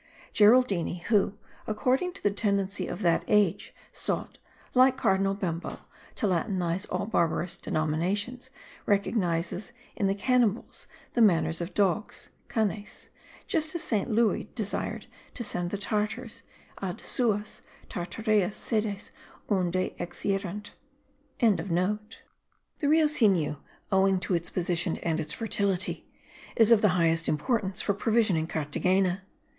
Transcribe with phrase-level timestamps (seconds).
[0.33, 4.39] Geraldini who, according to the tendency of that age, sought,
[4.73, 5.79] like Cardinal Bembo,
[6.15, 8.49] to latinize all barbarous denominations,
[8.87, 13.09] recognizes in the Cannibals the manners of dogs (canes)
[13.45, 14.09] just as St.
[14.09, 16.41] Louis desired to send the Tartars
[16.81, 19.11] ad suas tartareas sedes
[19.51, 20.71] unde exierint.)
[21.39, 23.57] The Rio Sinu,
[23.91, 26.07] owing to its position and its fertility,
[26.55, 29.21] is of the highest importance for provisioning Carthagena.